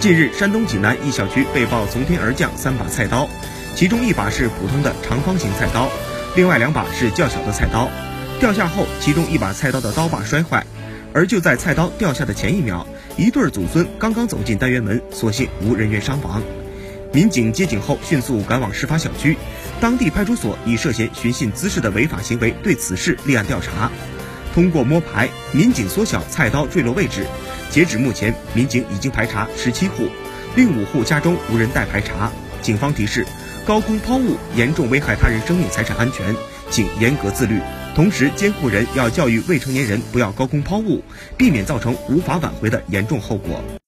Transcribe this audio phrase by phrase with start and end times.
[0.00, 3.28] 近日，山东济南一小区被曝从天而降三把菜刀，
[3.74, 5.90] 其中一把是普通的长方形菜刀，
[6.36, 7.90] 另外两把是较小的菜刀。
[8.38, 10.64] 掉下后，其中一把菜刀的刀把摔坏，
[11.12, 16.40] 而就在菜刀掉下的前一秒，一对祖孙刚刚走进单元门，所幸无人员伤亡。
[17.12, 19.36] 民警接警后迅速赶往事发小区，
[19.80, 23.90] 当地派出所以涉嫌寻衅滋事的违法行为对此事立案调查。
[24.58, 27.24] 通过摸排，民警缩小菜刀坠落位置。
[27.70, 30.08] 截止目前，民警已经排查十七户，
[30.56, 32.28] 另五户家中无人待排查。
[32.60, 33.24] 警方提示：
[33.64, 36.34] 高空抛物严重危害他人生命财产安全，
[36.70, 37.60] 请严格自律。
[37.94, 41.04] 同时，监护人要教育未成年人不要高空抛物，
[41.36, 43.62] 避免造成无法挽回的严重后果。